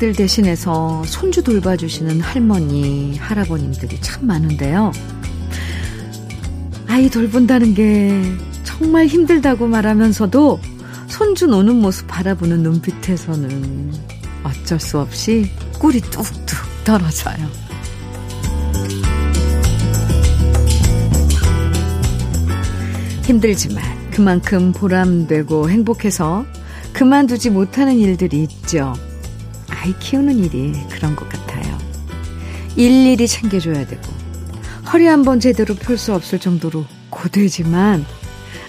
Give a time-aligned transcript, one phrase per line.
[0.00, 4.92] 자식들 대신해서 손주 돌봐주시는 할머니, 할아버님들이 참 많은데요.
[6.88, 8.22] 아이 돌본다는 게
[8.64, 10.58] 정말 힘들다고 말하면서도
[11.06, 13.92] 손주 노는 모습 바라보는 눈빛에서는
[14.42, 17.46] 어쩔 수 없이 꿀이 뚝뚝 떨어져요.
[23.24, 26.44] 힘들지만 그만큼 보람되고 행복해서
[26.92, 28.94] 그만두지 못하는 일들이 있죠.
[29.80, 31.78] 아이 키우는 일이 그런 것 같아요.
[32.76, 34.02] 일일이 챙겨줘야 되고
[34.92, 38.04] 허리 한 번 제대로 펼 수 없을 정도로 고되지만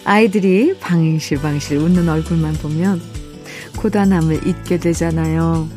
[0.06, 3.02] 아이들이 방실방실 웃는 얼굴만 보면
[3.78, 5.68] 고단함을 잊게 되잖아요.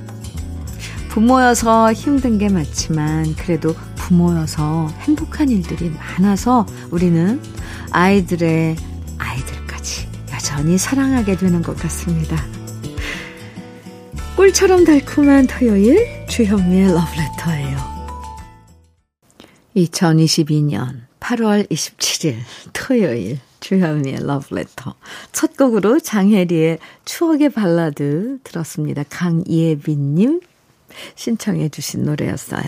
[1.08, 7.40] 부모여서 힘든 게 맞지만 그래도 부모여서 행복한 일들이 많아서 우리는
[7.90, 8.76] 아이들의
[9.18, 12.36] 아이들까지 여전히 사랑하게 되는 것 같습니다.
[14.36, 17.78] 꿀처럼 달콤한 토요일 주현미의 러브레터예요.
[19.76, 22.38] 2022년 8월 27일
[22.72, 24.96] 토요일 주현미의 러브레터
[25.30, 29.04] 첫 곡으로 장혜리의 추억의 발라드 들었습니다.
[29.08, 30.40] 강예빈님
[31.14, 32.64] 신청해 주신 노래였어요.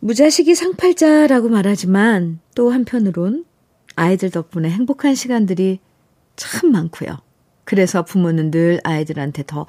[0.00, 3.44] 무자식이 상팔자라고 말하지만 또 한편으론
[3.94, 5.78] 아이들 덕분에 행복한 시간들이
[6.34, 7.16] 참 많고요.
[7.64, 9.66] 그래서 부모는 늘 아이들한테 더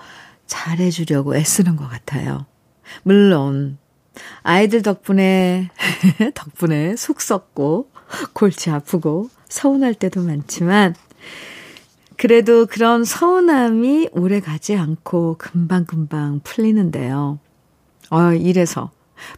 [0.48, 2.46] 잘해주려고 애쓰는 것 같아요.
[3.04, 3.78] 물론
[4.44, 5.70] 아이들 덕분에
[6.36, 7.90] 덕분에 속 썩고
[8.34, 10.96] 골치 아프고 서운할 때도 많지만
[12.18, 17.40] 그래도 그런 서운함이 오래 가지 않고 금방금방 풀리는데요.
[18.12, 18.92] 어, 이래서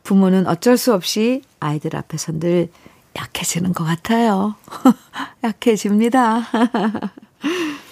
[0.03, 2.69] 부모는 어쩔 수 없이 아이들 앞에서 늘
[3.15, 4.55] 약해지는 것 같아요.
[5.43, 6.41] 약해집니다.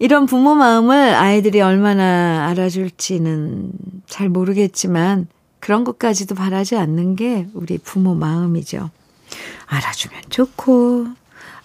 [0.00, 3.70] 이런 부모 마음을 아이들이 얼마나 알아줄지는
[4.06, 5.26] 잘 모르겠지만
[5.60, 8.88] 그런 것까지도 바라지 않는 게 우리 부모 마음이죠.
[9.66, 11.06] 알아주면 좋고,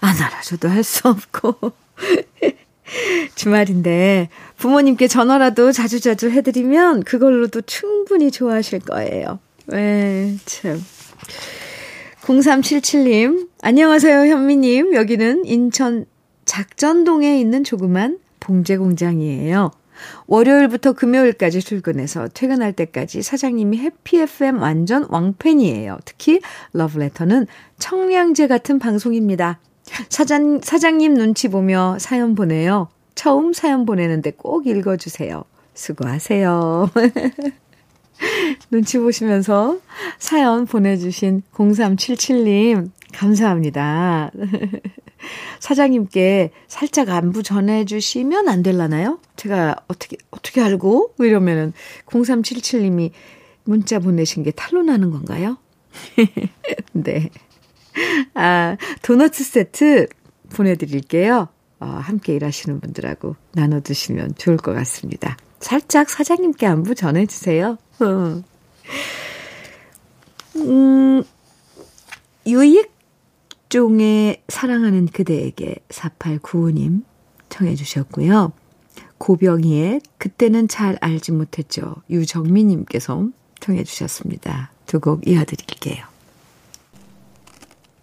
[0.00, 1.72] 안 알아줘도 할 수 없고.
[3.34, 9.38] 주말인데 부모님께 전화라도 자주자주 해드리면 그걸로도 충분히 좋아하실 거예요.
[9.64, 10.84] 네, 참.
[12.20, 14.94] 0377님, 안녕하세요, 현미님.
[14.94, 16.04] 여기는 인천
[16.44, 19.72] 작전동에 있는 조그만 봉제 공장이에요.
[20.26, 25.98] 월요일부터 금요일까지 출근해서 퇴근할 때까지 사장님이 해피 FM 완전 왕팬이에요.
[26.04, 26.40] 특히
[26.72, 27.46] 러브레터는
[27.78, 29.58] 청량제 같은 방송입니다.
[30.08, 32.88] 사장, 사장님 눈치 보며 사연 보내요.
[33.16, 35.42] 처음 사연 보내는데 꼭 읽어주세요.
[35.74, 36.90] 수고하세요.
[38.70, 39.78] 눈치 보시면서
[40.18, 44.30] 사연 보내주신 0377님, 감사합니다.
[45.60, 49.18] 사장님께 살짝 안부 전해주시면 안 될라나요?
[49.36, 51.14] 제가 어떻게, 어떻게 알고?
[51.18, 51.72] 이러면은
[52.06, 53.10] 0377님이
[53.64, 55.58] 문자 보내신 게 탄로 나는 건가요?
[56.92, 57.30] 네.
[58.34, 60.08] 아, 도너츠 세트
[60.50, 61.48] 보내드릴게요.
[61.78, 65.36] 어, 함께 일하시는 분들하고 나눠드시면 좋을 것 같습니다.
[65.60, 67.76] 살짝 사장님께 안부 전해주세요.
[68.00, 68.42] 어.
[70.56, 71.22] 음,
[72.46, 72.95] 유익
[73.76, 77.04] 종의 사랑하는 그대에게 4895님
[77.50, 78.52] 청해 주셨고요.
[79.18, 81.96] 고병희의 그때는 잘 알지 못했죠.
[82.08, 83.28] 유정민님께서
[83.60, 84.70] 청해 주셨습니다.
[84.86, 86.06] 두 곡 이어드릴게요.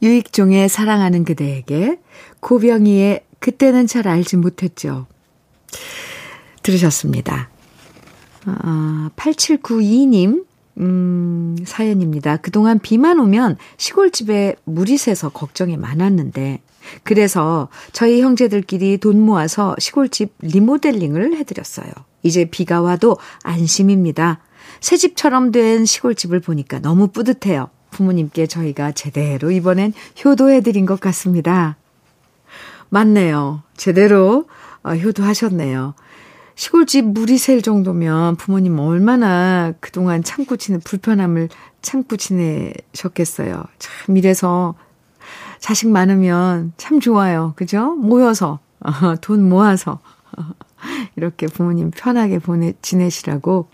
[0.04, 1.98] 유익종의 사랑하는 그대에게
[2.40, 5.08] 고병희의 그때는 잘 알지 못했죠.
[6.62, 7.50] 들으셨습니다.
[8.46, 10.46] 아, 8792님,
[10.80, 12.38] 음, 사연입니다.
[12.38, 16.62] 그동안 비만 오면 시골집에 물이 새서 걱정이 많았는데,
[17.04, 21.88] 그래서 저희 형제들끼리 돈 모아서 시골집 리모델링을 해드렸어요.
[22.24, 24.40] 이제 비가 와도 안심입니다.
[24.80, 27.70] 새 집처럼 된 시골집을 보니까 너무 뿌듯해요.
[27.92, 29.94] 부모님께 저희가 제대로 이번엔
[30.24, 31.78] 효도해드린 것 같습니다.
[32.90, 33.64] 맞네요.
[33.78, 34.46] 제대로
[34.84, 35.96] 어, 효도하셨네요.
[36.56, 41.50] 시골집 물이 셀 정도면 부모님 얼마나 그동안 참고 지내, 불편함을
[41.82, 43.64] 참고 지내셨겠어요.
[43.80, 44.76] 참, 이래서
[45.60, 47.54] 자식 많으면 참 좋아요.
[47.56, 47.96] 그죠?
[47.96, 48.92] 모여서, 어,
[49.22, 50.00] 돈 모아서,
[51.16, 53.68] 이렇게 부모님 편하게 보내, 지내시라고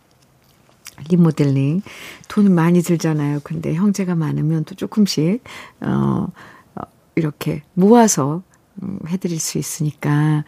[1.09, 1.81] 리모델링.
[2.27, 3.39] 돈 많이 들잖아요.
[3.43, 5.43] 근데 형제가 많으면 또 조금씩,
[5.81, 6.27] 어,
[6.75, 6.81] 어
[7.15, 8.43] 이렇게 모아서
[8.81, 10.43] 음, 해드릴 수 있으니까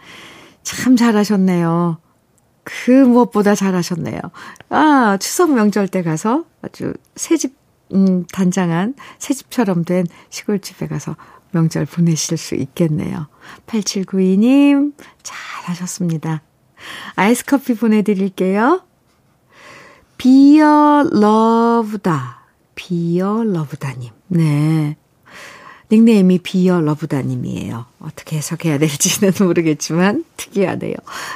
[0.64, 1.98] 참 잘하셨네요.
[2.64, 4.20] 그 무엇보다 잘하셨네요.
[4.70, 7.56] 아, 추석 명절 때 가서 아주 새집,
[7.94, 11.16] 음, 단장한 새집처럼 된 시골집에 가서
[11.52, 13.28] 명절 보내실 수 있겠네요.
[13.68, 14.94] 8792님,
[15.24, 16.42] 잘하셨습니다.
[17.16, 18.84] 아이스 커피 보내드릴게요.
[20.18, 22.42] 비어 러브다.
[22.76, 24.12] 비어 러브다님.
[24.28, 24.96] 네.
[25.92, 27.86] 닉네임이 비어 러브다님이에요.
[28.00, 30.94] 어떻게 해석해야 될지는 모르겠지만 특이하네요.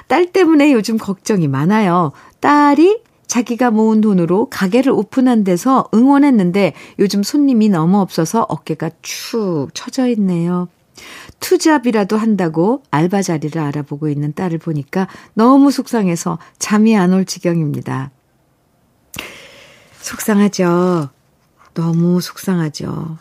[0.08, 2.12] 딸 때문에 요즘 걱정이 많아요.
[2.40, 10.70] 딸이 자기가 모은 돈으로 가게를 오픈한대서 응원했는데 요즘 손님이 너무 없어서 어깨가 축 처져 있네요.
[11.42, 18.12] 투잡이라도 한다고 알바 자리를 알아보고 있는 딸을 보니까 너무 속상해서 잠이 안 올 지경입니다.
[20.00, 21.10] 속상하죠.
[21.74, 23.18] 너무 속상하죠.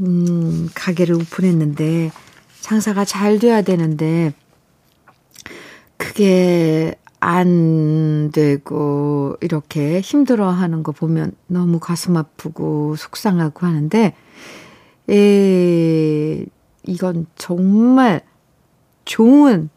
[0.00, 2.10] 음, 가게를 오픈했는데
[2.60, 4.32] 장사가 잘 돼야 되는데
[5.96, 14.14] 그게 안 되고 이렇게 힘들어 하는 거 보면 너무 가슴 아프고 속상하고 하는데
[15.10, 16.46] 에
[16.86, 18.22] 이건 정말
[19.04, 19.68] 좋은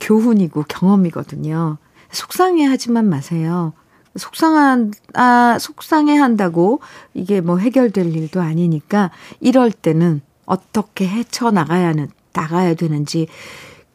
[0.00, 1.78] 교훈이고 경험이거든요.
[2.10, 3.72] 속상해 하지만 마세요.
[4.18, 6.80] 속상한, 아, 속상해 한다고
[7.14, 9.10] 이게 뭐 해결될 일도 아니니까
[9.40, 11.94] 이럴 때는 어떻게 헤쳐나가야,
[12.32, 13.28] 나가야 되는지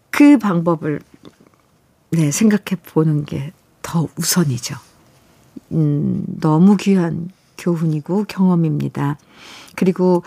[0.09, 1.01] 그 방법을
[2.11, 3.53] 네, 생각해 보는 게
[3.83, 4.75] 더 우선이죠.
[5.73, 7.29] 음, 너무 귀한
[7.59, 9.19] 교훈이고 경험입니다.
[9.75, 10.23] 그리고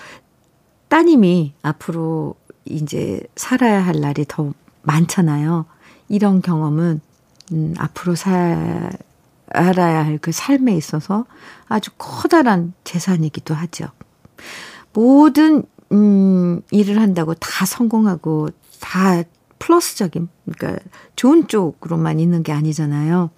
[0.88, 4.52] 따님이 앞으로 이제 살아야 할 날이 더
[4.82, 5.64] 많잖아요.
[6.08, 7.00] 이런 경험은
[7.52, 8.92] 음, 앞으로 살
[9.52, 11.24] 알아야 할 그 삶에 있어서
[11.68, 13.86] 아주 커다란 재산이기도 하죠.
[14.92, 18.48] 모든 음, 일을 한다고 다 성공하고
[18.80, 19.22] 다
[19.58, 20.82] 플러스적인 그러니까
[21.16, 23.30] 좋은 쪽으로만 있는 게 아니잖아요.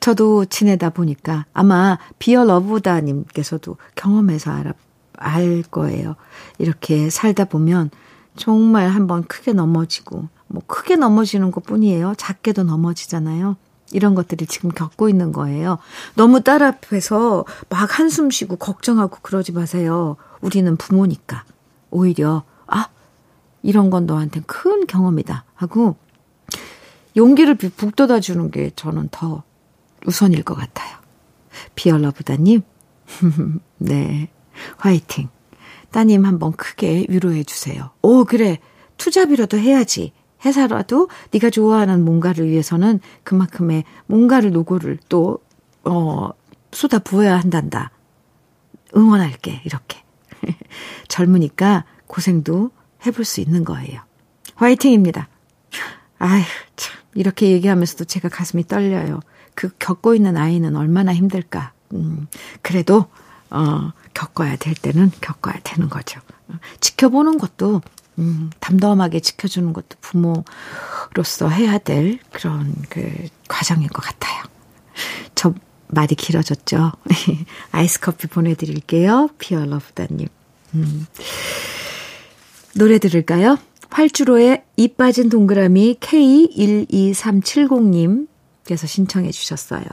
[0.00, 4.72] 저도 지내다 보니까 아마 비어 러브다 님께서도 경험해서 알아
[5.18, 6.16] 알 거예요.
[6.58, 7.90] 이렇게 살다 보면
[8.36, 12.14] 정말 한번 크게 넘어지고 뭐 크게 넘어지는 것 뿐이에요.
[12.16, 13.56] 작게도 넘어지잖아요.
[13.92, 15.78] 이런 것들이 지금 겪고 있는 거예요.
[16.14, 20.16] 너무 딸 앞에서 막 한숨 쉬고 걱정하고 그러지 마세요.
[20.40, 21.44] 우리는 부모니까.
[21.90, 22.88] 오히려, 아,
[23.62, 25.44] 이런 건 너한테 큰 경험이다.
[25.54, 25.96] 하고
[27.16, 29.42] 용기를 북돋아 주는 게 저는 더
[30.06, 30.96] 우선일 것 같아요.
[31.74, 32.62] 비얼러브다님,
[33.78, 34.28] 네.
[34.76, 35.28] 화이팅.
[35.90, 37.90] 따님 한번 크게 위로해 주세요.
[38.02, 38.58] 오, 그래.
[38.98, 40.12] 투잡이라도 해야지.
[40.44, 45.38] 회사라도 네가 좋아하는 뭔가를 위해서는 그만큼의 뭔가를 노고를 또,
[45.84, 46.30] 어,
[46.72, 47.90] 쏟아 부어야 한단다.
[48.96, 49.62] 응원할게.
[49.64, 50.02] 이렇게.
[51.08, 52.70] 젊으니까 고생도
[53.06, 54.02] 해볼 수 있는 거예요.
[54.54, 55.28] 화이팅입니다.
[56.18, 56.42] 아휴,
[56.76, 56.98] 참.
[57.14, 59.20] 이렇게 얘기하면서도 제가 가슴이 떨려요.
[59.54, 61.72] 그 겪고 있는 아이는 얼마나 힘들까.
[61.94, 62.28] 음,
[62.62, 63.06] 그래도,
[63.50, 66.20] 어, 겪어야 될 때는 겪어야 되는 거죠.
[66.80, 67.82] 지켜보는 것도
[68.18, 74.44] 음, 담담하게 지켜주는 것도 부모로서 해야 될 그런 그 과정인 것 같아요.
[75.34, 75.54] 저
[75.88, 76.92] 말이 길어졌죠?
[77.72, 79.28] 아이스 커피 보내드릴게요.
[79.38, 80.28] 피어러브다님.
[80.74, 81.06] 음.
[82.74, 83.56] 노래 들을까요?
[83.90, 89.84] 활주로의 이 빠진 동그라미 K12370님께서 신청해 주셨어요.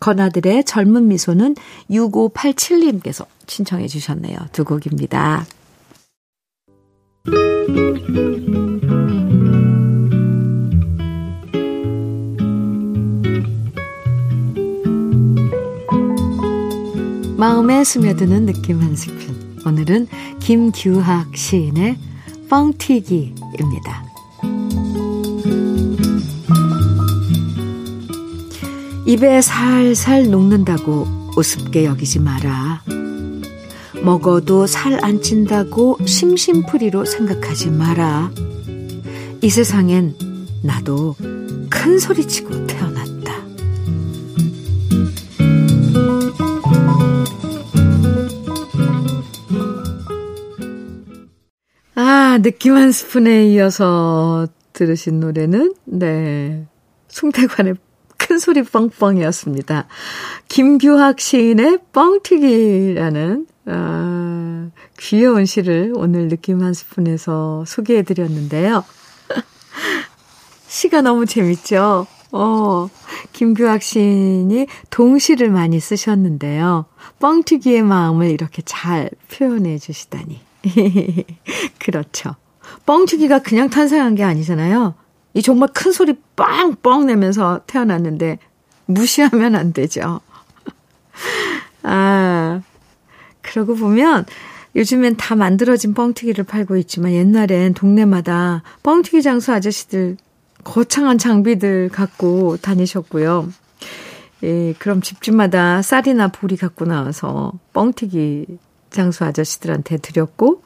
[0.00, 1.54] 건아들의 젊은 미소는
[1.90, 4.38] 6587님께서 신청해 주셨네요.
[4.52, 5.44] 두 곡입니다.
[17.36, 19.58] 마음에 스며드는 느낌 한 스푼.
[19.66, 20.08] 오늘은
[20.40, 21.96] 김규학 시인의
[22.48, 24.04] 뻥튀기입니다.
[29.06, 31.06] 입에 살살 녹는다고
[31.36, 32.82] 우습게 여기지 마라.
[34.04, 38.30] 먹어도 살 안 찐다고 심심풀이로 생각하지 마라.
[39.42, 40.14] 이 세상엔
[40.62, 41.16] 나도
[41.70, 43.32] 큰 소리치고 태어났다.
[51.94, 56.66] 아, 느낌 한 스푼에 이어서 들으신 노래는, 네.
[57.08, 57.74] 송태관의
[58.18, 59.86] 큰 소리 뻥뻥이었습니다.
[60.48, 68.84] 김규학 시인의 뻥튀기라는 아, 귀여운 시를 오늘 느낌 한 스푼에서 소개해 드렸는데요.
[70.68, 72.06] 시가 너무 재밌죠?
[72.32, 72.88] 어,
[73.32, 76.86] 김규학 시인이 동시를 많이 쓰셨는데요.
[77.20, 80.40] 뻥튀기의 마음을 이렇게 잘 표현해 주시다니.
[81.78, 82.36] 그렇죠.
[82.84, 84.94] 뻥튀기가 그냥 탄생한 게 아니잖아요.
[85.34, 88.38] 이 정말 큰 소리 빵뻥 내면서 태어났는데
[88.86, 90.20] 무시하면 안 되죠.
[91.82, 92.62] 아,
[93.46, 94.24] 그러고 보면
[94.74, 100.16] 요즘엔 다 만들어진 뻥튀기를 팔고 있지만 옛날엔 동네마다 뻥튀기 장수 아저씨들
[100.64, 103.48] 거창한 장비들 갖고 다니셨고요.
[104.42, 108.58] 예, 그럼 집집마다 쌀이나 보리 갖고 나와서 뻥튀기
[108.90, 110.62] 장수 아저씨들한테 드렸고,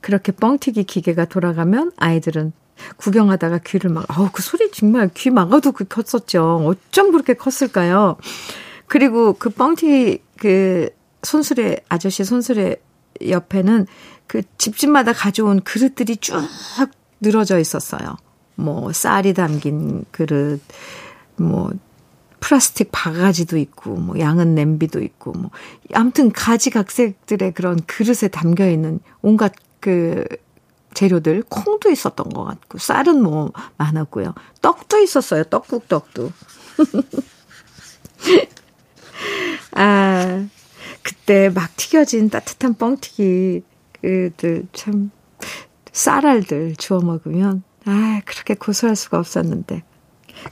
[0.00, 2.52] 그렇게 뻥튀기 기계가 돌아가면 아이들은
[2.96, 6.62] 구경하다가 귀를 막, 어우, 그 소리 정말 귀 막아도 그 컸었죠.
[6.64, 8.16] 어쩜 그렇게 컸을까요?
[8.86, 10.90] 그리고 그 뻥튀기, 그,
[11.22, 12.76] 손수레, 아저씨 손수레
[13.28, 13.86] 옆에는
[14.26, 16.40] 그 집집마다 가져온 그릇들이 쭉
[17.20, 18.16] 늘어져 있었어요.
[18.54, 20.60] 뭐, 쌀이 담긴 그릇,
[21.36, 21.70] 뭐,
[22.40, 25.50] 플라스틱 바가지도 있고, 뭐, 양은 냄비도 있고, 뭐,
[25.94, 30.24] 아무튼 가지각색들의 그런 그릇에 담겨 있는 온갖 그
[30.94, 34.34] 재료들, 콩도 있었던 것 같고, 쌀은 뭐 많았고요.
[34.62, 35.44] 떡도 있었어요.
[35.44, 36.32] 떡국 떡도.
[39.72, 40.46] 아,
[41.08, 43.62] 그때 막 튀겨진 따뜻한 뻥튀기,
[44.02, 45.10] 그들 참,
[45.90, 49.84] 쌀알들 주워 먹으면, 아, 그렇게 고소할 수가 없었는데.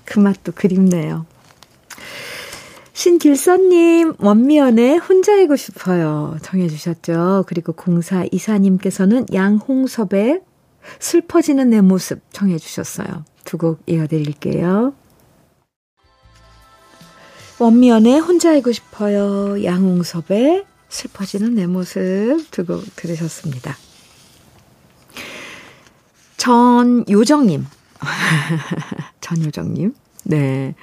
[0.07, 1.27] 그 맛도 그립네요.
[2.95, 6.39] 신길선님, 원미연의 혼자이고 싶어요.
[6.41, 7.45] 정해주셨죠.
[7.47, 10.41] 그리고 공사 이사님께서는 양홍섭의
[10.99, 13.25] 슬퍼지는 내 모습 정해주셨어요.
[13.45, 14.95] 두 곡 이어드릴게요.
[17.59, 19.65] 원미연의 혼자이고 싶어요.
[19.65, 23.77] 양홍섭의 슬퍼지는 내 모습 두곡 들으셨습니다.
[26.37, 27.65] 전요정님.
[29.21, 29.95] 전요정님.
[30.25, 30.75] 네.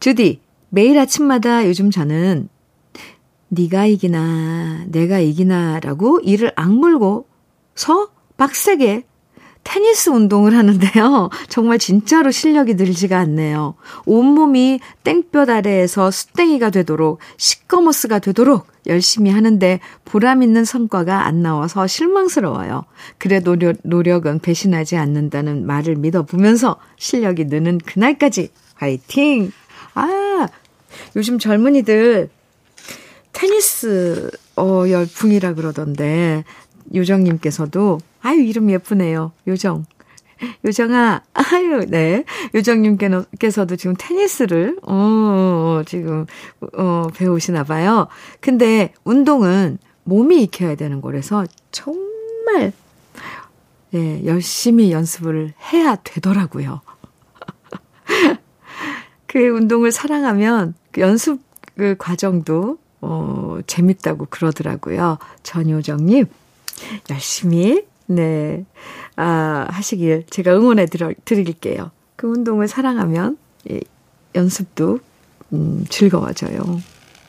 [0.00, 0.40] 주디,
[0.70, 2.48] 매일 아침마다 요즘 저는
[3.48, 7.28] 네가 이기나 내가 이기나라고 이를 악물고
[7.74, 9.04] 서 빡세게
[9.64, 11.30] 테니스 운동을 하는데요.
[11.48, 13.74] 정말 진짜로 실력이 늘지가 않네요.
[14.06, 22.84] 온몸이 땡볕 아래에서 수땡이가 되도록 시꺼머스가 되도록 열심히 하는데 보람 있는 성과가 안 나와서 실망스러워요.
[23.18, 29.52] 그래도 노력, 노력 은 배신하지 않는다는 말을 믿어보면서 실력이 느는 그날까지 화이팅!
[29.94, 30.48] 아,
[31.16, 32.28] 요즘 젊은이들
[33.32, 36.44] 테니스 어 열풍이라 그러던데
[36.94, 39.32] 요정님께서도 아유 이름 예쁘네요.
[39.46, 39.84] 요정.
[40.64, 42.24] 요정아, 아유, 네.
[42.54, 46.26] 요정님께서도 지금 테니스를, 어, 어, 지금,
[46.76, 48.08] 어, 배우시나 봐요.
[48.40, 52.72] 근데 운동은 몸이 익혀야 되는 거라서 정말,
[53.94, 56.80] 예, 열심히 연습을 해야 되더라고요.
[59.26, 61.40] 그 운동을 사랑하면 그 연습
[61.76, 65.18] 그 과정도 어, 재밌다고 그러더라고요.
[65.42, 66.26] 전효정님,
[67.10, 68.64] 열심히, 네,
[69.16, 70.86] 아, 하시길 제가 응원해
[71.24, 71.90] 드릴게요.
[72.16, 73.38] 그 운동을 사랑하면,
[73.70, 73.80] 예,
[74.34, 75.00] 연습도,
[75.52, 76.80] 음, 즐거워져요.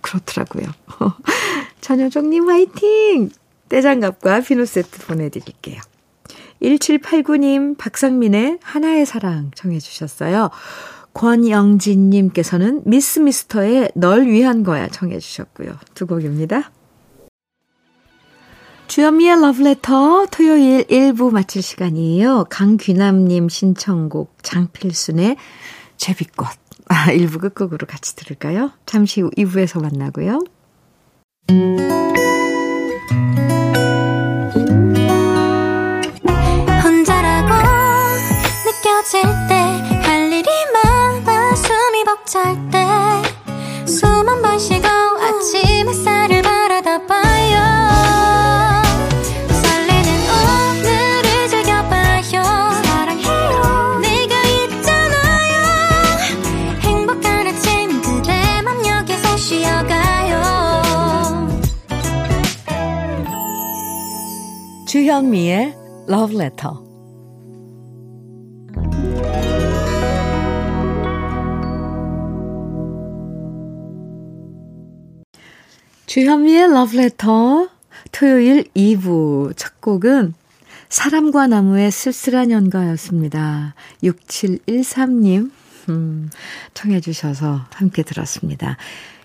[0.02, 0.66] 그렇더라고요.
[1.82, 3.30] 전효정님 화이팅!
[3.70, 5.82] 떼장갑과 비누 세트 보내드릴게요.
[6.62, 10.50] 1789님, 박상민의 하나의 사랑 청해주셨어요.
[11.14, 15.74] 권영진님께서는 미스 미스터의 널 위한 거야 청해 주셨고요.
[15.94, 16.72] 두 곡입니다.
[18.88, 22.46] 주현미의 러브레터 토요일 1부 마칠 시간이에요.
[22.50, 25.38] 강귀남님 신청곡 장필순의
[25.98, 26.48] 제비꽃.
[26.90, 28.72] 아, 1부 끝곡으로 같이 들을까요?
[28.86, 30.44] 잠시 후 2부에서 만나고요.
[36.84, 37.54] 혼자라고
[38.66, 39.64] 느껴질 때
[42.14, 42.56] 벅찰
[43.86, 44.83] 때숨한번 쉬
[65.14, 65.76] 주현미의
[66.10, 66.76] Love Letter
[76.08, 77.70] 주현미의 러브레터
[78.12, 80.34] 토요일 2부 첫 곡은
[80.90, 83.76] 사람과 나무의 쓸쓸한 연가였습니다.
[84.02, 85.52] 6713님
[85.90, 86.30] 음,
[86.74, 88.78] 청해 주셔서 함께 들었습니다.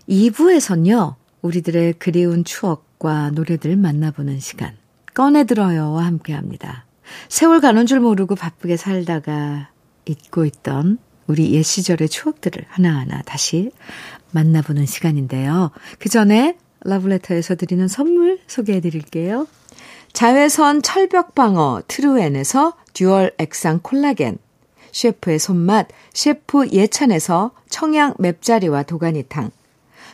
[0.07, 1.15] 2부에선요.
[1.41, 4.77] 우리들의 그리운 추억과 노래들 만나보는 시간
[5.19, 6.87] 꺼내들어요와 함께 합니다.
[7.29, 9.69] 세월 가는 줄 모르고 바쁘게 살다가
[10.07, 13.73] 잊고 있던 우리 옛 시절의 추억들을 하나하나 다시
[14.31, 15.73] 만나보는 시간인데요.
[15.99, 19.49] 그 전에 러브레터에서 드리는 선물 소개해 드릴게요.
[20.13, 24.39] 자외선 철벽 방어 트루엔에서 듀얼 액상 콜라겐,
[24.93, 29.51] 셰프의 손맛 셰프 예찬에서 청양 맵자리와 도가니탕,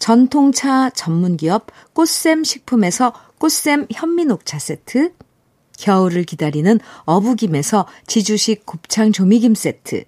[0.00, 5.12] 전통차 전문기업 꽃샘 식품에서 꽃샘 현미녹차 세트,
[5.78, 10.04] 겨울을 기다리는 어부김에서 지주식 곱창 조미김 세트,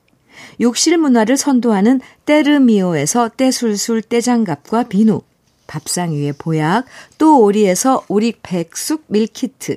[0.61, 5.21] 욕실 문화를 선도하는 때르미오에서 때술술 때장갑과 비누,
[5.67, 6.87] 밥상 위에 보약,
[7.19, 9.77] 또 오리에서 오리 백숙 밀키트,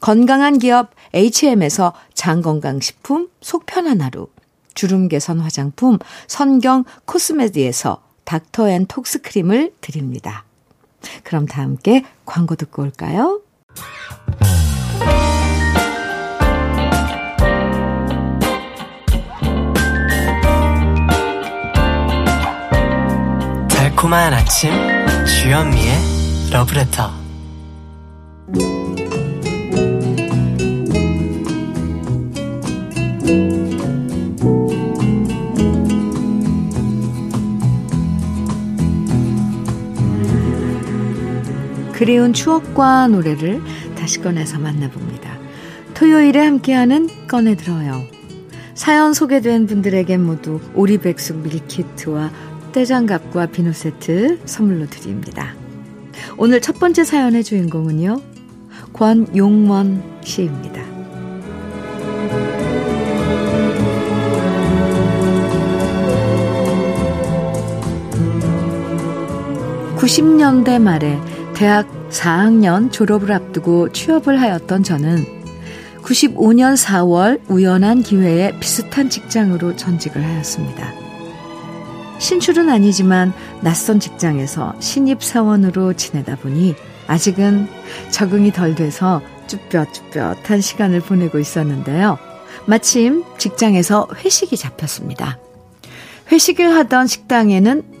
[0.00, 4.28] 건강한 기업 HM에서 장건강식품 속편한 하루,
[4.74, 10.44] 주름 개선 화장품 선경 코스메디에서 닥터앤톡스 크림을 드립니다.
[11.24, 13.40] 그럼 다 함께 광고 듣고 올까요?
[23.68, 24.72] 달콤한 아침
[25.26, 27.21] 주현미의 러브레터
[42.02, 43.62] 그리운 추억과 노래를
[43.94, 45.38] 다시 꺼내서 만나봅니다.
[45.94, 48.02] 토요일에 함께하는 꺼내들어요.
[48.74, 52.32] 사연 소개된 분들에게 모두 오리백숙 밀키트와
[52.72, 55.54] 떼장갑과 비누 세트 선물로 드립니다.
[56.38, 58.20] 오늘 첫 번째 사연의 주인공은요.
[58.92, 60.82] 권용원 씨입니다.
[69.98, 71.16] 90년대 말에
[71.62, 75.24] 대학 4학년 졸업을 앞두고 취업을 하였던 저는
[76.02, 80.92] 95년 4월 우연한 기회에 비슷한 직장으로 전직을 하였습니다.
[82.18, 86.74] 신출은 아니지만 낯선 직장에서 신입사원으로 지내다 보니
[87.06, 87.68] 아직은
[88.10, 92.18] 적응이 덜 돼서 쭈뼛쭈뼛한 시간을 보내고 있었는데요.
[92.66, 95.38] 마침 직장에서 회식이 잡혔습니다.
[96.32, 97.91] 회식을 하던 식당에는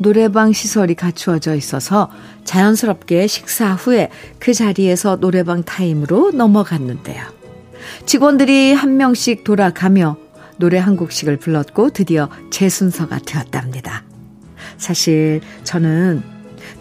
[0.00, 2.10] 노래방 시설이 갖추어져 있어서
[2.44, 4.08] 자연스럽게 식사 후에
[4.38, 7.22] 그 자리에서 노래방 타임으로 넘어갔는데요.
[8.06, 10.16] 직원들이 한 명씩 돌아가며
[10.56, 14.04] 노래 한 곡씩을 불렀고 드디어 제 순서가 되었답니다.
[14.78, 16.22] 사실 저는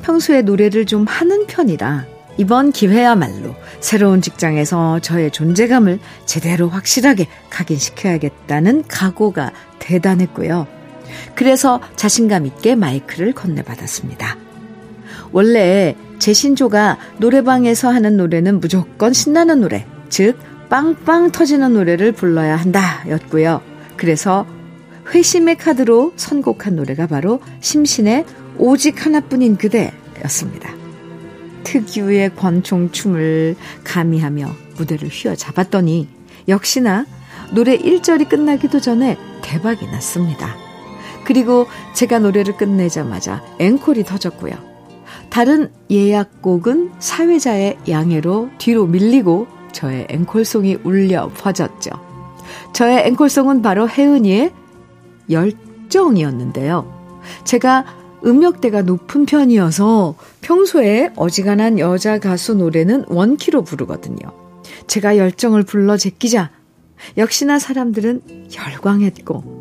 [0.01, 2.05] 평소에 노래를 좀 하는 편이라
[2.37, 10.78] 이번 기회야말로 새로운 직장에서 저의 존재감을 제대로 확실하게 각인시켜야겠다는 각오가 대단했고요.
[11.35, 14.37] 그래서 자신감 있게 마이크를 건네받았습니다.
[15.31, 20.37] 원래 제 신조가 노래방에서 하는 노래는 무조건 신나는 노래, 즉
[20.69, 23.61] 빵빵 터지는 노래를 불러야 한다 였고요.
[23.97, 24.45] 그래서
[25.13, 28.25] 회심의 카드로 선곡한 노래가 바로 심신의
[28.57, 29.91] 오직 하나뿐인 그대
[30.25, 30.69] 였습니다.
[31.63, 36.07] 특유의 권총춤을 가미하며 무대를 휘어잡았더니
[36.47, 37.05] 역시나
[37.51, 40.68] 노래 1절이 끝나기도 전에 대박이 났습니다.
[41.29, 44.55] 그리고 제가 노래를 끝내자마자 앵콜이 터졌고요.
[45.29, 51.91] 다른 예약곡은 사회자의 양해로 뒤로 밀리고 저의 앵콜송이 울려 퍼졌죠.
[52.73, 54.51] 저의 앵콜송은 바로 혜은이의
[55.29, 57.21] 열정이었는데요.
[57.43, 57.85] 제가
[58.25, 64.17] 음역대가 높은 편이어서 평소에 어지간한 여자 가수 노래는 원키로 부르거든요.
[64.87, 66.49] 제가 열정을 불러 제끼자
[67.17, 69.58] 역시나 사람들은 열광했고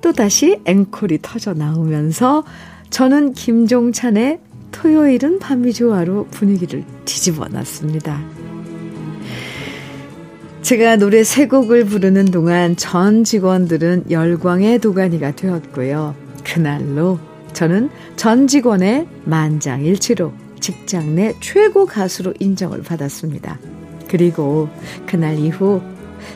[0.00, 2.44] 또다시 앵콜이 터져 나오면서
[2.90, 4.40] 저는 김종찬의
[4.72, 5.38] 토요일은
[5.72, 8.20] 좋아로 분위기를 뒤집어 놨습니다.
[10.62, 16.14] 제가 노래 세 곡을 부르는 동안 전 직원들은 열광의 도가니가 되었고요.
[16.44, 17.18] 그날로
[17.52, 23.58] 저는 전 직원의 만장일치로 직장 내 최고 가수로 인정을 받았습니다.
[24.08, 24.68] 그리고
[25.06, 25.82] 그날 이후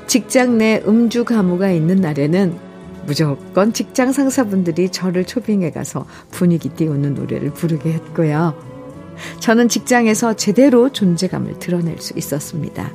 [0.07, 2.66] 직장 내 음주 가무가 있는 날에는
[3.07, 8.55] 무조건 직장 상사분들이 저를 초빙해 가서 분위기 띄우는 노래를 부르게 했고요.
[9.41, 12.91] 저는 직장에서 제대로 존재감을 드러낼 수 있었습니다.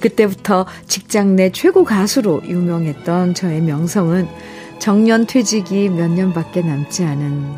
[0.00, 4.28] 그때부터 직장 내 최고 가수로 유명했던 저의 명성은
[4.78, 7.54] 정년 퇴직이 몇 년밖에 남지 않은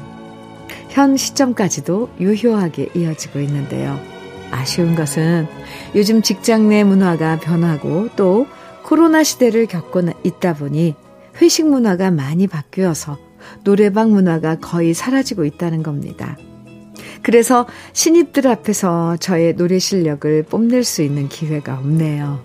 [0.90, 3.98] 현 시점까지도 유효하게 이어지고 있는데요.
[4.52, 5.48] 아쉬운 것은
[5.94, 8.46] 요즘 직장 내 문화가 변하고 또
[8.84, 10.94] 코로나 시대를 겪고 있다 보니
[11.40, 13.18] 회식 문화가 많이 바뀌어서
[13.64, 16.36] 노래방 문화가 거의 사라지고 있다는 겁니다.
[17.22, 22.40] 그래서 신입들 앞에서 저의 노래 실력을 뽐낼 수 있는 기회가 없네요.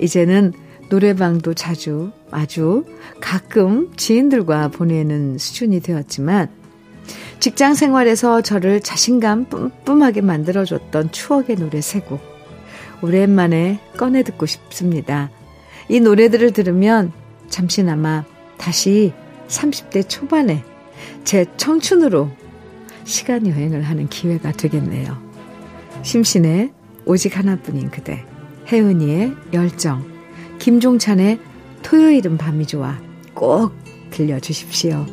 [0.00, 0.52] 이제는
[0.88, 2.84] 노래방도 자주 아주
[3.20, 6.48] 가끔 지인들과 보내는 수준이 되었지만
[7.38, 12.20] 직장 생활에서 저를 자신감 뿜뿜하게 만들어줬던 추억의 노래 세 곡.
[13.02, 15.30] 오랜만에 꺼내 듣고 싶습니다.
[15.88, 17.12] 이 노래들을 들으면
[17.50, 18.24] 잠시나마
[18.56, 19.12] 다시
[19.48, 20.64] 30대 초반에
[21.24, 22.30] 제 청춘으로
[23.04, 25.20] 시간 여행을 하는 기회가 되겠네요.
[26.02, 26.72] 심신의
[27.04, 28.24] 오직 하나뿐인 그대,
[28.68, 30.08] 혜은이의 열정,
[30.58, 31.40] 김종찬의
[31.82, 32.98] 토요일은 밤이 좋아
[33.34, 33.74] 꼭
[34.10, 35.06] 들려주십시오.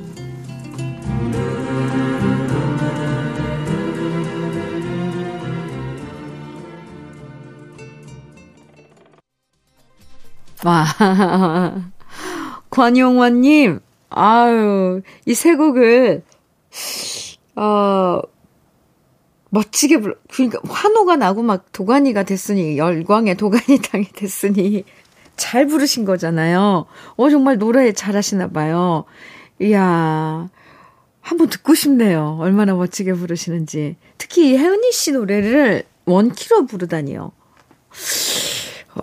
[10.65, 10.85] 와,
[12.77, 13.79] 권용원님,
[14.11, 16.21] 아유, 이 세 곡을,
[17.55, 18.21] 어,
[19.49, 24.83] 멋지게 불러, 그러니까 환호가 나고 막 도가니가 됐으니, 열광의 도가니 땅이 됐으니,
[25.35, 26.85] 잘 부르신 거잖아요.
[27.15, 29.05] 어, 정말 노래 잘하시나 봐요.
[29.59, 30.47] 이야,
[31.21, 32.37] 한번 듣고 싶네요.
[32.39, 33.95] 얼마나 멋지게 부르시는지.
[34.19, 37.31] 특히 혜은이 씨 노래를 원키로 부르다니요.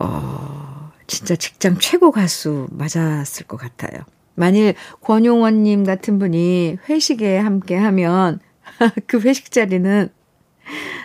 [0.00, 0.63] 어,
[1.06, 4.02] 진짜 직장 최고 가수 맞았을 것 같아요.
[4.34, 8.40] 만일 권용원님 같은 분이 회식에 함께 하면
[9.06, 10.08] 그 회식 자리는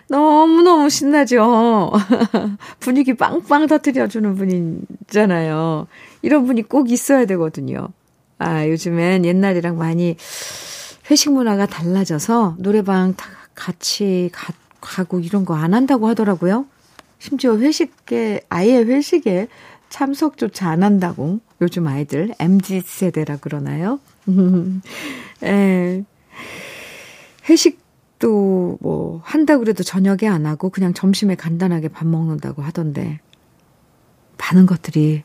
[0.08, 1.92] 너무너무 신나죠.
[2.80, 5.88] 분위기 빵빵 터뜨려주는 분이잖아요.
[6.22, 7.90] 이런 분이 꼭 있어야 되거든요.
[8.40, 10.16] 아, 요즘엔 옛날이랑 많이
[11.12, 16.66] 회식 문화가 달라져서 노래방 다 같이 가, 가고 이런 거 안 한다고 하더라고요.
[17.20, 19.48] 심지어 회식에, 아예 회식에
[19.89, 21.39] 참석조차 안 한다고.
[21.62, 23.99] 요즘 아이들, MZ세대라 그러나요?
[25.43, 26.04] 에,
[27.49, 27.80] 회식
[28.19, 33.19] 또뭐 한다 그래도 저녁에 안 하고 그냥 점심에 간단하게 밥 먹는다고 하던데
[34.38, 35.23] 많은 것들이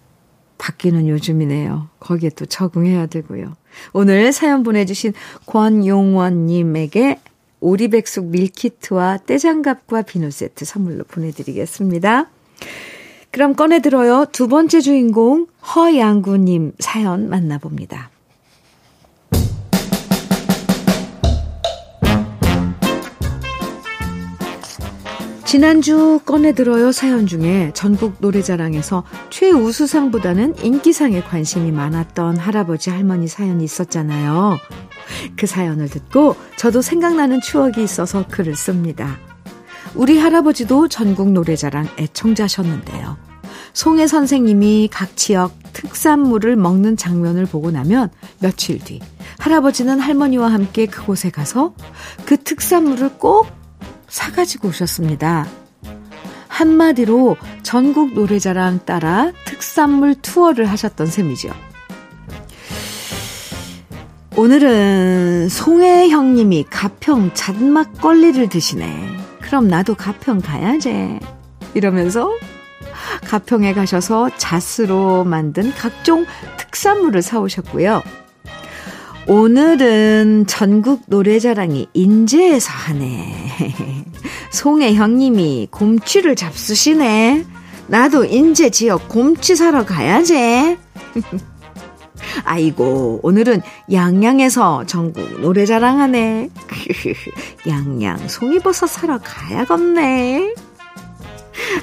[0.59, 1.88] 바뀌는 요즘이네요.
[2.00, 3.57] 거기에 또 적응해야 되고요.
[3.92, 5.12] 오늘 사연 보내주신
[5.46, 7.20] 권용원님에게
[7.61, 12.31] 오리백숙 밀키트와 떼장갑과 비누 세트 선물로 보내드리겠습니다.
[13.35, 14.27] 그럼 꺼내 들어요.
[14.31, 18.11] 두 번째 주인공 허양구님 사연 만나봅니다.
[25.44, 34.59] 지난주 꺼내들어요 사연 중에 전국 노래자랑에서 최우수상보다는 인기상에 관심이 많았던 할아버지 할머니 사연이 있었잖아요.
[35.35, 39.18] 그 사연을 듣고 저도 생각나는 추억이 있어서 글을 씁니다.
[39.95, 43.17] 우리 할아버지도 전국 노래자랑 애청자셨는데요.
[43.73, 49.01] 송혜 선생님이 각 지역 특산물을 먹는 장면을 보고 나면 며칠 뒤
[49.39, 51.75] 할아버지는 할머니와 함께 그곳에 가서
[52.25, 53.47] 그 특산물을 꼭
[54.09, 55.47] 사가지고 오셨습니다.
[56.49, 61.51] 한마디로 전국 노래자랑 따라 특산물 투어를 하셨던 셈이죠.
[64.37, 69.24] 오늘은 송혜 형님이 가평 잣막걸리를 드시네.
[69.55, 71.21] 그럼 나도 가평 가야지.
[71.75, 72.29] 이러면서
[73.25, 78.03] 가평에 가셔서 잣으로 만든 각종 특산물을 사오셨고요.
[79.29, 83.33] 오늘은 전국 노래자랑이 인제에서 하네.
[84.51, 87.45] 송혜 형님이 곰취를 잡수시네.
[87.87, 90.77] 나도 인제 지역 곰취 사러 가야지.
[92.44, 96.51] 아이고, 오늘은 양양에서 전국 노래 자랑 하네.
[97.68, 100.55] 양양 송이버섯 사러 가야겠네.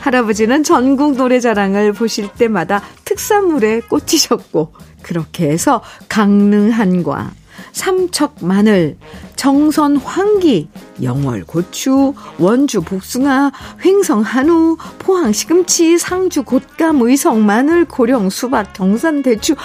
[0.01, 7.31] 할아버지는 전국 노래 자랑을 보실 때마다 특산물에 꽂히셨고, 그렇게 해서 강릉 한과,
[7.71, 8.97] 삼척 마늘,
[9.35, 10.69] 정선 황기,
[11.01, 13.51] 영월 고추, 원주 복숭아,
[13.83, 19.55] 횡성 한우, 포항 시금치, 상주 곶감, 의성 마늘, 고령 수박, 경산 대추,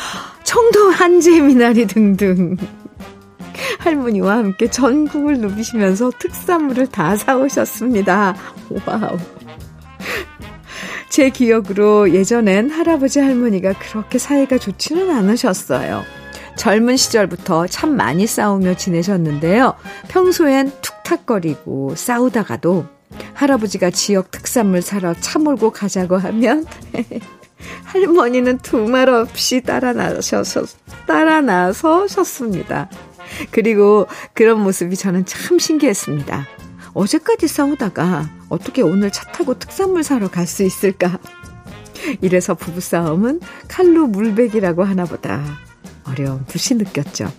[0.44, 2.56] 청도 한재 미나리 등등.
[3.78, 8.34] 할머니와 함께 전국을 누비시면서 특산물을 다 사오셨습니다.
[8.86, 9.16] 와우.
[11.08, 16.04] 제 기억으로 예전엔 할아버지 할머니가 그렇게 사이가 좋지는 않으셨어요.
[16.56, 19.74] 젊은 시절부터 참 많이 싸우며 지내셨는데요.
[20.08, 22.86] 평소엔 툭탁거리고 싸우다가도
[23.34, 26.66] 할아버지가 지역 특산물 사러 차 몰고 가자고 하면
[27.84, 30.64] 할머니는 두말 없이 따라 나서서
[31.06, 32.90] 따라 나서셨습니다.
[33.50, 36.46] 그리고 그런 모습이 저는 참 신기했습니다.
[36.94, 41.18] 어제까지 싸우다가 어떻게 오늘 차 타고 특산물 사러 갈 수 있을까?
[42.20, 45.42] 이래서 부부싸움은 칼로 물베기라고 하나 보다
[46.08, 47.30] 어려움듯이 느꼈죠.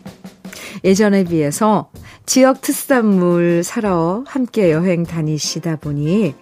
[0.84, 1.90] 예전에 비해서
[2.26, 6.36] 지역 특산물 사러 함께 여행 다니시다 보니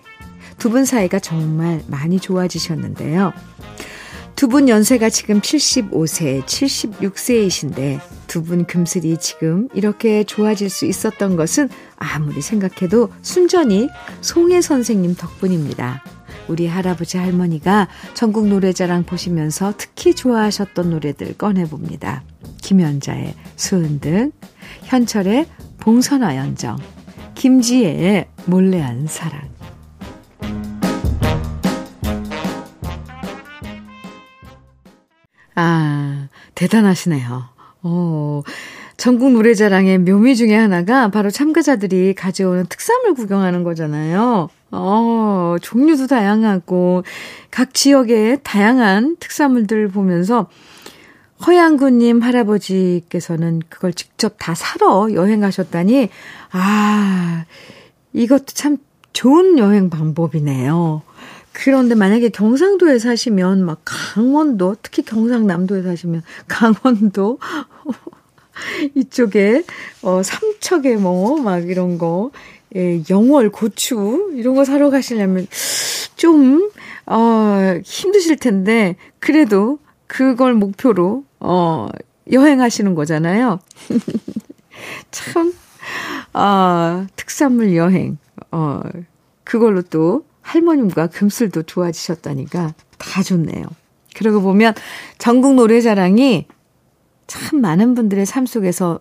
[0.57, 3.33] 두 분 사이가 정말 많이 좋아지셨는데요.
[4.35, 11.69] 두 분 연세가 지금 75세, 76세이신데 두 분 금슬이 지금 이렇게 좋아질 수 있었던 것은
[11.95, 13.88] 아무리 생각해도 순전히
[14.21, 16.03] 송혜 선생님 덕분입니다.
[16.47, 22.23] 우리 할아버지 할머니가 전국 노래자랑 보시면서 특히 좋아하셨던 노래들 꺼내봅니다.
[22.62, 24.31] 김연자의 수은등,
[24.84, 25.47] 현철의
[25.79, 26.77] 봉선화 연정,
[27.36, 29.41] 김지혜의 몰래한 사랑.
[35.55, 37.43] 아, 대단하시네요.
[37.84, 38.41] 어,
[38.97, 44.49] 전국 노래자랑의 묘미 중에 하나가 바로 참가자들이 가져오는 특산물 구경하는 거잖아요.
[44.77, 47.03] 어, 종류도 다양하고
[47.49, 50.49] 각 지역의 다양한 특산물들을 보면서
[51.45, 56.09] 허양구님 할아버지께서는 그걸 직접 다 사러 여행 가셨다니,
[56.51, 57.45] 아,
[58.13, 58.77] 이것도 참
[59.13, 61.01] 좋은 여행 방법이네요.
[61.51, 67.39] 그런데 만약에 경상도에 사시면 막 강원도, 특히 경상남도에 사시면 강원도,
[68.95, 69.63] 이쪽에,
[70.01, 72.31] 어, 삼척에 뭐, 막 이런 거,
[72.75, 75.47] 예, 영월, 고추, 이런 거 사러 가시려면
[76.15, 76.69] 좀,
[77.05, 81.88] 어, 힘드실 텐데, 그래도 그걸 목표로, 어,
[82.31, 83.59] 여행하시는 거잖아요.
[85.11, 85.53] 참,
[86.33, 88.17] 아, 특산물 여행,
[88.51, 88.81] 어,
[89.43, 93.65] 그걸로 또 할머님과 금슬도 좋아지셨다니까 다 좋네요.
[94.15, 94.73] 그러고 보면
[95.17, 96.47] 전국 노래자랑이
[97.27, 98.99] 참 많은 분들의 삶 속에서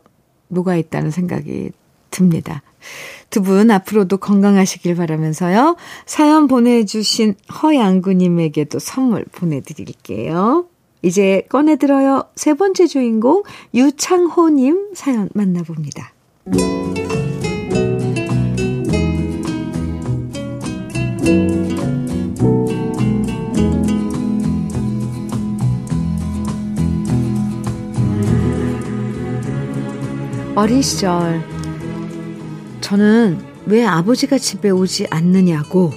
[0.49, 1.71] 녹아 있다는 생각이
[2.15, 2.63] 듭니다.
[3.31, 5.77] 두 분 앞으로도 건강하시길 바라면서요.
[6.07, 10.67] 사연 보내주신 허양구님에게도 선물 보내드릴게요.
[11.03, 12.25] 이제 꺼내들어요.
[12.37, 13.43] 세 번째 주인공
[13.75, 16.13] 유창호님 사연 만나봅니다.
[30.57, 31.43] 어린 시절
[32.85, 35.91] 저는 왜 아버지가 집에 오지 않느냐고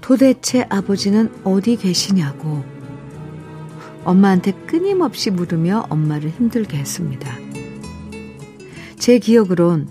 [0.00, 2.64] 도대체 아버지는 어디 계시냐고
[4.02, 7.32] 엄마한테 끊임없이 물으며 엄마를 힘들게 했습니다.
[8.98, 9.86] 제 기억으론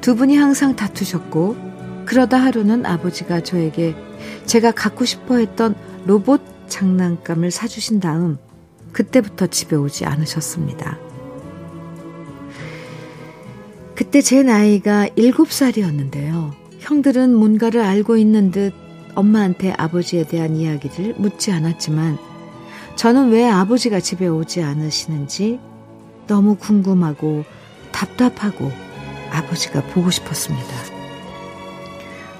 [0.00, 3.94] 두 분이 항상 다투셨고 그러다 하루는 아버지가 저에게
[4.46, 5.74] 제가 갖고 싶어 했던
[6.06, 8.38] 로봇 장난감을 사주신 다음
[8.92, 11.11] 그때부터 집에 오지 않으셨습니다.
[14.02, 16.50] 그때 제 나이가 7살이었는데요.
[16.80, 18.72] 형들은 뭔가를 알고 있는 듯
[19.14, 22.18] 엄마한테 아버지에 대한 이야기를 묻지 않았지만
[22.96, 25.60] 저는 왜 아버지가 집에 오지 않으시는지
[26.26, 27.44] 너무 궁금하고
[27.92, 28.72] 답답하고
[29.30, 30.66] 아버지가 보고 싶었습니다.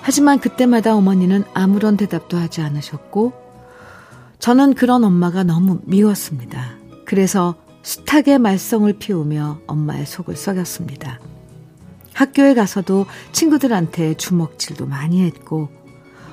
[0.01, 3.35] 하지만 그때마다 어머니는 아무런 대답도 하지 않으셨고
[4.40, 6.72] 저는 그런 엄마가 너무 미웠습니다.
[7.05, 11.20] 그래서 숱하게 말썽을 피우며 엄마의 속을 썩였습니다.
[12.14, 15.68] 학교에 가서도 친구들한테 주먹질도 많이 했고,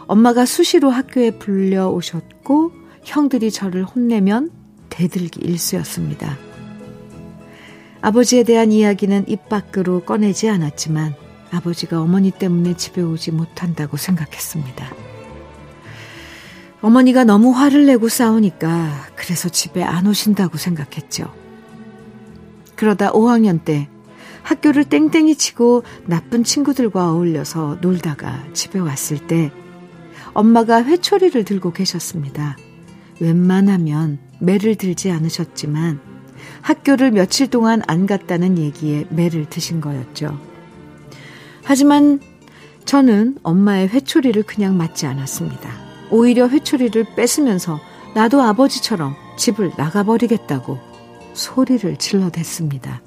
[0.08, 2.72] 엄마가 수시로 학교에 불려오셨고,
[3.04, 4.52] 형들이 저를 혼내면
[4.90, 6.38] 대들기 일쑤였습니다.
[8.02, 11.16] 아버지에 대한 이야기는 입 밖으로 꺼내지 않았지만,
[11.52, 14.90] 아버지가 어머니 때문에 집에 오지 못한다고 생각했습니다.
[16.82, 21.34] 어머니가 너무 화를 내고 싸우니까 그래서 집에 안 오신다고 생각했죠.
[22.76, 23.90] 그러다 5학년 때
[24.44, 29.52] 학교를 땡땡이 치고 나쁜 친구들과 어울려서 놀다가 집에 왔을 때
[30.34, 32.58] 엄마가 회초리를 들고 계셨습니다.
[33.20, 36.00] 웬만하면 매를 들지 않으셨지만
[36.62, 40.40] 학교를 며칠 동안 안 갔다는 얘기에 매를 드신 거였죠.
[41.64, 42.20] 하지만
[42.86, 45.70] 저는 엄마의 회초리를 그냥 맞지 않았습니다.
[46.10, 47.80] 오히려 회초리를 뺏으면서
[48.16, 50.80] 나도 아버지처럼 집을 나가버리겠다고
[51.34, 53.02] 소리를 질러댔습니다.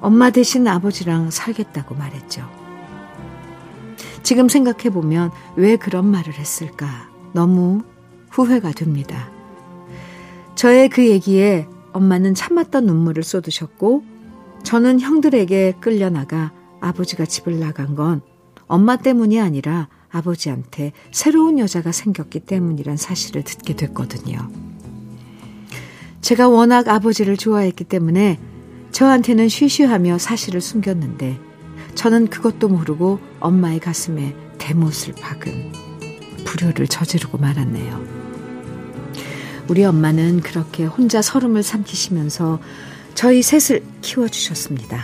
[0.00, 2.48] 엄마 대신 아버지랑 살겠다고 말했죠.
[4.22, 7.82] 지금 생각해보면 왜 그런 말을 했을까 너무
[8.30, 9.30] 후회가 됩니다.
[10.54, 14.04] 저의 그 얘기에 엄마는 참았던 눈물을 쏟으셨고
[14.62, 18.22] 저는 형들에게 끌려나가 아버지가 집을 나간 건
[18.66, 24.38] 엄마 때문이 아니라 아버지한테 새로운 여자가 생겼기 때문이란 사실을 듣게 됐거든요.
[26.20, 28.38] 제가 워낙 아버지를 좋아했기 때문에
[28.92, 31.38] 저한테는 쉬쉬하며 사실을 숨겼는데
[31.94, 35.72] 저는 그것도 모르고 엄마의 가슴에 대못을 박은
[36.44, 38.04] 불효를 저지르고 말았네요.
[39.68, 42.60] 우리 엄마는 그렇게 혼자 서름을 삼키시면서
[43.14, 45.00] 저희 셋을 키워주셨습니다.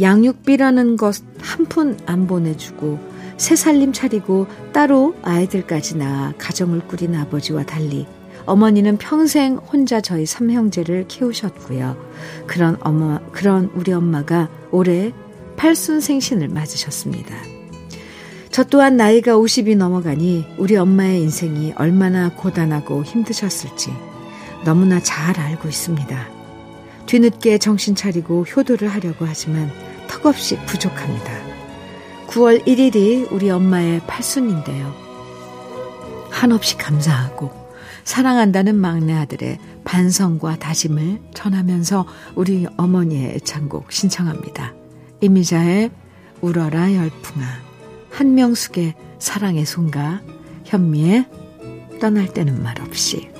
[0.00, 2.98] 양육비라는 것 한 푼 안 보내주고
[3.36, 8.06] 새 살림 차리고 따로 아이들까지 낳아 가정을 꾸린 아버지와 달리
[8.48, 11.96] 어머니는 평생 혼자 저희 삼형제를 키우셨고요.
[12.46, 15.12] 그런 엄마, 그런 우리 엄마가 올해
[15.56, 17.34] 팔순 생신을 맞으셨습니다.
[18.50, 23.92] 저 또한 나이가 50이 넘어가니 우리 엄마의 인생이 얼마나 고단하고 힘드셨을지
[24.64, 26.28] 너무나 잘 알고 있습니다.
[27.06, 29.70] 뒤늦게 정신 차리고 효도를 하려고 하지만
[30.08, 31.32] 턱없이 부족합니다.
[32.28, 34.94] 9월 1일이 우리 엄마의 팔순인데요.
[36.30, 37.57] 한없이 감사하고
[38.08, 44.72] 사랑한다는 막내 아들의 반성과 다짐을 전하면서 우리 어머니의 애창곡 신청합니다.
[45.20, 45.90] 이미자의
[46.40, 47.44] 울어라 열풍아,
[48.10, 50.22] 한명숙의 사랑의 손가,
[50.64, 51.26] 현미의
[52.00, 53.30] 떠날 때는 말 없이.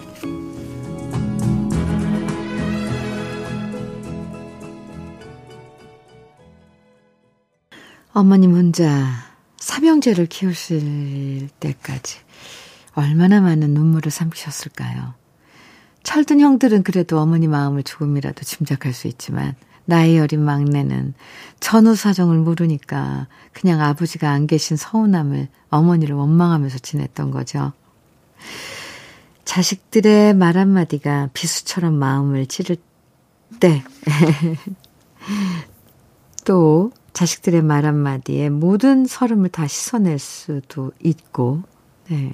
[8.12, 9.06] 어머님 혼자
[9.56, 12.27] 삼형제를 키우실 때까지
[12.98, 15.14] 얼마나 많은 눈물을 삼키셨을까요?
[16.02, 21.14] 철든 형들은 그래도 어머니 마음을 조금이라도 짐작할 수 있지만 나이 어린 막내는
[21.60, 27.72] 전후 사정을 모르니까 그냥 아버지가 안 계신 서운함을 어머니를 원망하면서 지냈던 거죠.
[29.44, 32.76] 자식들의 말 한마디가 비수처럼 마음을 찌를
[33.60, 33.82] 때,
[36.44, 41.62] 또 자식들의 말 한마디에 모든 서름을 다 씻어낼 수도 있고,
[42.10, 42.32] 네.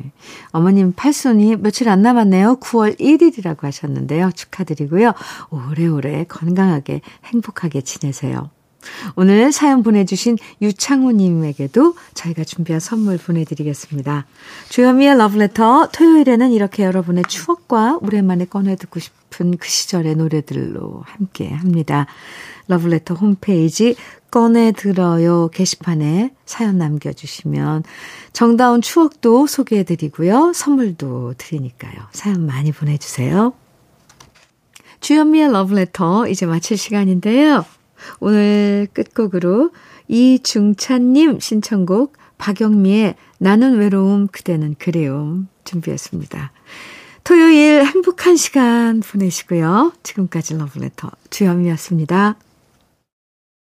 [0.51, 2.57] 어머님 팔순이 며칠 안 남았네요.
[2.61, 4.31] 9월 1일이라고 하셨는데요.
[4.33, 5.13] 축하드리고요.
[5.51, 8.51] 오래오래 건강하게 행복하게 지내세요.
[9.17, 14.27] 오늘 사연 보내주신 유창우님에게도 저희가 준비한 선물 보내드리겠습니다.
[14.69, 22.07] 주현미의 러브레터 토요일에는 이렇게 여러분의 추억과 오랜만에 꺼내 듣고 싶은 그 시절의 노래들로 함께 합니다.
[22.69, 23.97] 러브레터 홈페이지
[24.31, 27.85] 꺼내 들어요 게시판에 사연 남겨주시면
[28.33, 30.53] 정다운 추억도 소개해드리고요.
[30.55, 31.95] 선물도 드리니까요.
[32.13, 33.53] 사연 많이 보내주세요.
[35.01, 37.65] 주현미의 러브레터 이제 마칠 시간인데요.
[38.21, 39.71] 오늘 끝곡으로
[40.09, 46.53] 이중찬님 신청곡 박영미의 나는 외로움 그대는 그리움 준비했습니다.
[47.25, 49.93] 토요일 행복한 시간 보내시고요.
[50.03, 52.37] 지금까지 러브레터 주현미였습니다.